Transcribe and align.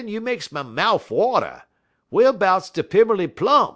you 0.07 0.19
makes 0.19 0.51
my 0.51 0.63
mouf 0.63 1.11
water! 1.11 1.61
Whar'bouts 2.11 2.71
de 2.71 2.81
Pimmerly 2.83 3.27
Plum?' 3.27 3.69